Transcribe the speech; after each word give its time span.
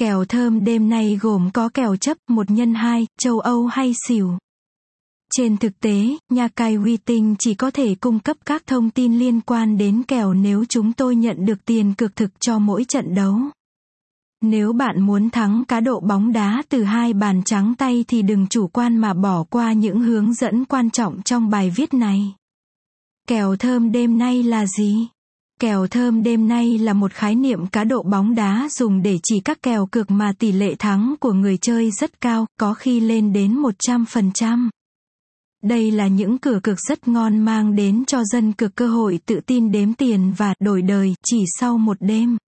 Kèo 0.00 0.24
thơm 0.24 0.64
đêm 0.64 0.88
nay 0.88 1.18
gồm 1.20 1.50
có 1.54 1.68
kèo 1.68 1.96
chấp 1.96 2.16
một 2.28 2.50
nhân 2.50 2.74
hai, 2.74 3.06
châu 3.18 3.38
Âu 3.38 3.66
hay 3.66 3.94
xỉu. 4.08 4.38
Trên 5.32 5.56
thực 5.56 5.80
tế, 5.80 6.16
nhà 6.28 6.48
cài 6.48 6.74
uy 6.74 6.96
tinh 6.96 7.34
chỉ 7.38 7.54
có 7.54 7.70
thể 7.70 7.94
cung 7.94 8.18
cấp 8.18 8.36
các 8.44 8.66
thông 8.66 8.90
tin 8.90 9.18
liên 9.18 9.40
quan 9.40 9.78
đến 9.78 10.02
kèo 10.02 10.34
nếu 10.34 10.64
chúng 10.64 10.92
tôi 10.92 11.16
nhận 11.16 11.46
được 11.46 11.64
tiền 11.64 11.94
cược 11.94 12.16
thực 12.16 12.30
cho 12.40 12.58
mỗi 12.58 12.84
trận 12.84 13.14
đấu. 13.14 13.38
Nếu 14.40 14.72
bạn 14.72 15.02
muốn 15.02 15.30
thắng 15.30 15.64
cá 15.68 15.80
độ 15.80 16.00
bóng 16.00 16.32
đá 16.32 16.62
từ 16.68 16.82
hai 16.84 17.12
bàn 17.12 17.42
trắng 17.44 17.74
tay 17.78 18.04
thì 18.08 18.22
đừng 18.22 18.46
chủ 18.46 18.68
quan 18.68 18.96
mà 18.96 19.14
bỏ 19.14 19.44
qua 19.44 19.72
những 19.72 20.00
hướng 20.00 20.34
dẫn 20.34 20.64
quan 20.64 20.90
trọng 20.90 21.22
trong 21.22 21.50
bài 21.50 21.70
viết 21.76 21.94
này. 21.94 22.34
Kèo 23.28 23.56
thơm 23.56 23.92
đêm 23.92 24.18
nay 24.18 24.42
là 24.42 24.66
gì? 24.66 25.08
Kèo 25.60 25.86
thơm 25.86 26.22
đêm 26.22 26.48
nay 26.48 26.78
là 26.78 26.92
một 26.92 27.12
khái 27.12 27.34
niệm 27.34 27.66
cá 27.66 27.84
độ 27.84 28.02
bóng 28.02 28.34
đá 28.34 28.68
dùng 28.70 29.02
để 29.02 29.18
chỉ 29.22 29.40
các 29.40 29.62
kèo 29.62 29.86
cược 29.86 30.10
mà 30.10 30.32
tỷ 30.38 30.52
lệ 30.52 30.74
thắng 30.74 31.14
của 31.20 31.32
người 31.32 31.56
chơi 31.56 31.90
rất 31.90 32.20
cao, 32.20 32.46
có 32.60 32.74
khi 32.74 33.00
lên 33.00 33.32
đến 33.32 33.62
100%. 33.84 34.68
Đây 35.62 35.90
là 35.90 36.06
những 36.06 36.38
cửa 36.38 36.60
cược 36.62 36.80
rất 36.80 37.08
ngon 37.08 37.38
mang 37.38 37.76
đến 37.76 38.04
cho 38.04 38.24
dân 38.24 38.52
cược 38.52 38.74
cơ 38.74 38.88
hội 38.88 39.20
tự 39.26 39.40
tin 39.46 39.72
đếm 39.72 39.94
tiền 39.94 40.32
và 40.36 40.54
đổi 40.60 40.82
đời 40.82 41.14
chỉ 41.24 41.44
sau 41.58 41.78
một 41.78 41.96
đêm. 42.00 42.38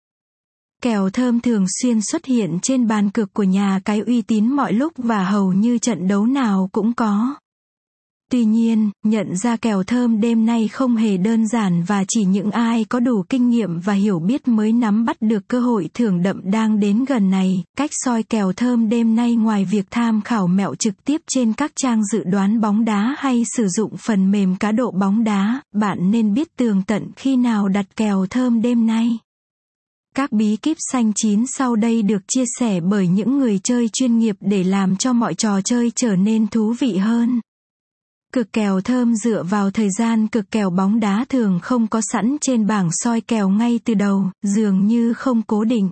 Kèo 0.83 1.11
thơm 1.11 1.41
thường 1.41 1.65
xuyên 1.83 2.01
xuất 2.03 2.25
hiện 2.25 2.59
trên 2.63 2.87
bàn 2.87 3.11
cược 3.11 3.35
của 3.35 3.43
nhà 3.43 3.81
cái 3.85 4.01
uy 4.01 4.23
tín 4.23 4.49
mọi 4.49 4.73
lúc 4.73 4.93
và 4.97 5.25
hầu 5.25 5.53
như 5.53 5.79
trận 5.79 6.09
đấu 6.09 6.27
nào 6.27 6.69
cũng 6.73 6.93
có. 6.95 7.35
Tuy 8.33 8.45
nhiên, 8.45 8.91
nhận 9.05 9.37
ra 9.37 9.57
kèo 9.57 9.83
thơm 9.83 10.21
đêm 10.21 10.47
nay 10.47 10.69
không 10.69 10.97
hề 10.97 11.17
đơn 11.17 11.47
giản 11.47 11.83
và 11.87 12.05
chỉ 12.09 12.25
những 12.25 12.51
ai 12.51 12.85
có 12.85 13.01
đủ 13.01 13.25
kinh 13.29 13.51
nghiệm 13.51 13.81
và 13.81 13.93
hiểu 13.93 14.19
biết 14.19 14.49
mới 14.49 14.73
nắm 14.73 15.05
bắt 15.05 15.17
được 15.21 15.49
cơ 15.49 15.61
hội 15.61 15.89
thưởng 15.95 16.23
đậm 16.23 16.41
đang 16.45 16.81
đến 16.81 17.05
gần 17.05 17.31
này. 17.31 17.65
Cách 17.79 17.91
soi 17.93 18.23
kèo 18.23 18.53
thơm 18.53 18.89
đêm 18.89 19.17
nay 19.17 19.35
ngoài 19.35 19.65
việc 19.65 19.87
tham 19.91 20.21
khảo 20.21 20.47
mẹo 20.47 20.75
trực 20.75 21.05
tiếp 21.05 21.21
trên 21.35 21.53
các 21.53 21.73
trang 21.77 22.05
dự 22.05 22.25
đoán 22.25 22.61
bóng 22.61 22.85
đá 22.85 23.15
hay 23.19 23.43
sử 23.57 23.69
dụng 23.69 23.97
phần 23.97 24.31
mềm 24.31 24.57
cá 24.57 24.73
độ 24.73 24.91
bóng 24.91 25.25
đá, 25.25 25.61
bạn 25.75 26.11
nên 26.11 26.35
biết 26.35 26.57
tường 26.57 26.83
tận 26.87 27.11
khi 27.17 27.37
nào 27.37 27.69
đặt 27.69 27.87
kèo 27.97 28.27
thơm 28.31 28.63
đêm 28.63 28.87
nay. 28.87 29.19
Các 30.15 30.33
bí 30.33 30.57
kíp 30.57 30.77
xanh 30.93 31.13
chín 31.17 31.45
sau 31.47 31.77
đây 31.77 32.03
được 32.03 32.23
chia 32.29 32.45
sẻ 32.59 32.81
bởi 32.81 33.09
những 33.09 33.39
người 33.39 33.61
chơi 33.65 33.89
chuyên 33.93 34.19
nghiệp 34.19 34.37
để 34.41 34.65
làm 34.65 34.97
cho 34.97 35.13
mọi 35.13 35.35
trò 35.35 35.61
chơi 35.65 35.93
trở 35.97 36.17
nên 36.17 36.47
thú 36.47 36.75
vị 36.81 36.97
hơn. 36.97 37.41
Cực 38.35 38.53
kèo 38.53 38.81
thơm 38.81 39.15
dựa 39.15 39.43
vào 39.43 39.71
thời 39.71 39.89
gian 39.99 40.27
cực 40.27 40.51
kèo 40.51 40.71
bóng 40.71 41.01
đá 41.01 41.25
thường 41.29 41.59
không 41.63 41.87
có 41.87 42.01
sẵn 42.13 42.37
trên 42.41 42.67
bảng 42.67 42.89
soi 42.93 43.21
kèo 43.21 43.49
ngay 43.49 43.81
từ 43.85 43.95
đầu, 43.95 44.31
dường 44.43 44.87
như 44.87 45.15
không 45.15 45.43
cố 45.43 45.65
định. 45.65 45.91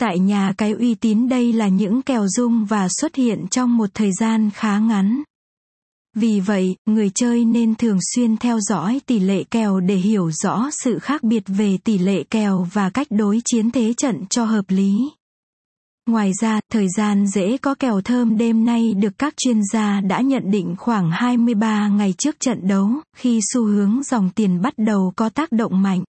Tại 0.00 0.18
nhà 0.18 0.52
cái 0.58 0.72
uy 0.72 0.94
tín 0.94 1.28
đây 1.28 1.52
là 1.52 1.68
những 1.68 2.02
kèo 2.02 2.26
dung 2.28 2.64
và 2.64 2.88
xuất 3.00 3.14
hiện 3.14 3.46
trong 3.50 3.76
một 3.76 3.90
thời 3.94 4.10
gian 4.20 4.50
khá 4.54 4.78
ngắn. 4.78 5.22
Vì 6.16 6.40
vậy, 6.40 6.76
người 6.86 7.10
chơi 7.14 7.44
nên 7.44 7.74
thường 7.74 7.98
xuyên 8.14 8.36
theo 8.36 8.60
dõi 8.60 9.00
tỷ 9.06 9.18
lệ 9.18 9.44
kèo 9.44 9.80
để 9.80 9.96
hiểu 9.96 10.30
rõ 10.30 10.70
sự 10.84 10.98
khác 10.98 11.22
biệt 11.22 11.42
về 11.46 11.78
tỷ 11.84 11.98
lệ 11.98 12.24
kèo 12.30 12.66
và 12.72 12.90
cách 12.90 13.06
đối 13.10 13.40
chiến 13.44 13.70
thế 13.70 13.94
trận 13.96 14.24
cho 14.30 14.44
hợp 14.44 14.64
lý. 14.68 15.10
Ngoài 16.06 16.32
ra, 16.40 16.60
thời 16.72 16.86
gian 16.96 17.26
dễ 17.26 17.56
có 17.56 17.74
kèo 17.74 18.00
thơm 18.00 18.36
đêm 18.36 18.64
nay 18.64 18.94
được 18.94 19.18
các 19.18 19.34
chuyên 19.36 19.60
gia 19.72 20.00
đã 20.00 20.20
nhận 20.20 20.50
định 20.50 20.74
khoảng 20.78 21.10
23 21.10 21.88
ngày 21.88 22.14
trước 22.18 22.40
trận 22.40 22.68
đấu, 22.68 22.90
khi 23.16 23.40
xu 23.52 23.64
hướng 23.64 24.02
dòng 24.02 24.30
tiền 24.34 24.60
bắt 24.62 24.74
đầu 24.76 25.12
có 25.16 25.28
tác 25.28 25.52
động 25.52 25.82
mạnh. 25.82 26.04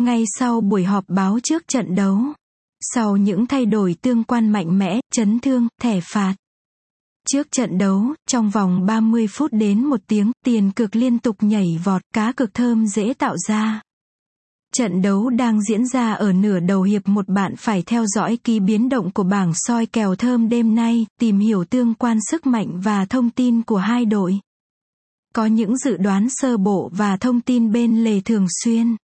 Ngay 0.00 0.24
sau 0.38 0.60
buổi 0.60 0.84
họp 0.84 1.04
báo 1.08 1.38
trước 1.42 1.68
trận 1.68 1.94
đấu, 1.94 2.18
sau 2.80 3.16
những 3.16 3.46
thay 3.46 3.66
đổi 3.66 3.96
tương 4.02 4.24
quan 4.24 4.48
mạnh 4.48 4.78
mẽ, 4.78 5.00
chấn 5.12 5.40
thương, 5.40 5.68
thẻ 5.80 6.00
phạt. 6.02 6.34
Trước 7.28 7.50
trận 7.50 7.78
đấu, 7.78 8.14
trong 8.28 8.50
vòng 8.50 8.86
30 8.86 9.26
phút 9.30 9.52
đến 9.52 9.84
một 9.84 10.00
tiếng, 10.06 10.32
tiền 10.44 10.70
cực 10.70 10.96
liên 10.96 11.18
tục 11.18 11.36
nhảy 11.40 11.80
vọt, 11.84 12.02
cá 12.14 12.32
cực 12.32 12.54
thơm 12.54 12.86
dễ 12.86 13.14
tạo 13.18 13.36
ra. 13.48 13.82
Trận 14.76 15.02
đấu 15.02 15.30
đang 15.30 15.62
diễn 15.62 15.86
ra 15.86 16.12
ở 16.12 16.32
nửa 16.32 16.60
đầu 16.60 16.82
hiệp 16.82 17.08
một 17.08 17.28
bạn 17.28 17.56
phải 17.56 17.82
theo 17.82 18.06
dõi 18.06 18.38
ký 18.44 18.60
biến 18.60 18.88
động 18.88 19.10
của 19.10 19.22
bảng 19.22 19.52
soi 19.54 19.86
kèo 19.86 20.14
thơm 20.14 20.48
đêm 20.48 20.74
nay, 20.74 21.06
tìm 21.20 21.38
hiểu 21.38 21.64
tương 21.64 21.94
quan 21.94 22.18
sức 22.30 22.46
mạnh 22.46 22.80
và 22.80 23.04
thông 23.04 23.30
tin 23.30 23.62
của 23.62 23.76
hai 23.76 24.04
đội. 24.04 24.38
Có 25.34 25.46
những 25.46 25.76
dự 25.76 25.96
đoán 25.96 26.28
sơ 26.30 26.56
bộ 26.56 26.90
và 26.92 27.16
thông 27.16 27.40
tin 27.40 27.72
bên 27.72 28.04
lề 28.04 28.20
thường 28.20 28.46
xuyên. 28.64 28.96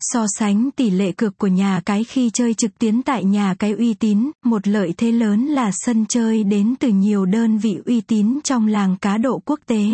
So 0.00 0.26
sánh 0.38 0.70
tỷ 0.70 0.90
lệ 0.90 1.12
cược 1.12 1.38
của 1.38 1.46
nhà 1.46 1.80
cái 1.84 2.04
khi 2.04 2.30
chơi 2.30 2.54
trực 2.54 2.78
tuyến 2.78 3.02
tại 3.02 3.24
nhà 3.24 3.54
cái 3.58 3.72
uy 3.72 3.94
tín, 3.94 4.30
một 4.44 4.68
lợi 4.68 4.94
thế 4.96 5.12
lớn 5.12 5.46
là 5.46 5.70
sân 5.72 6.06
chơi 6.08 6.44
đến 6.44 6.74
từ 6.80 6.88
nhiều 6.88 7.26
đơn 7.26 7.58
vị 7.58 7.78
uy 7.86 8.00
tín 8.00 8.38
trong 8.44 8.66
làng 8.66 8.96
cá 9.00 9.18
độ 9.18 9.42
quốc 9.44 9.60
tế. 9.66 9.84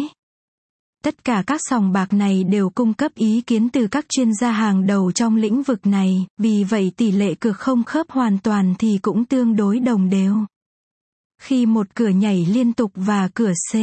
Tất 1.05 1.25
cả 1.25 1.43
các 1.47 1.61
sòng 1.65 1.93
bạc 1.93 2.13
này 2.13 2.45
đều 2.45 2.71
cung 2.71 2.95
cấp 2.95 3.13
ý 3.15 3.41
kiến 3.47 3.69
từ 3.69 3.87
các 3.87 4.07
chuyên 4.09 4.35
gia 4.41 4.51
hàng 4.51 4.87
đầu 4.87 5.13
trong 5.13 5.37
lĩnh 5.37 5.63
vực 5.63 5.87
này, 5.87 6.27
vì 6.39 6.65
vậy 6.65 6.93
tỷ 6.97 7.11
lệ 7.11 7.35
cược 7.35 7.57
không 7.57 7.85
khớp 7.85 8.11
hoàn 8.11 8.39
toàn 8.39 8.75
thì 8.79 8.99
cũng 9.03 9.25
tương 9.25 9.57
đối 9.57 9.81
đồng 9.81 10.11
đều. 10.11 10.37
Khi 11.43 11.67
một 11.67 11.87
cửa 11.95 12.09
nhảy 12.09 12.47
liên 12.51 12.73
tục 12.73 12.91
và 12.95 13.29
cửa 13.35 13.53
C 13.73 13.77